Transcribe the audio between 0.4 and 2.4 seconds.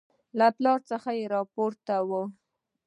پلاره څه راپاته وو.